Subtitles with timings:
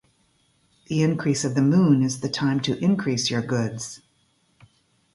[0.87, 4.01] The increase of the moon is the time to increase your goods.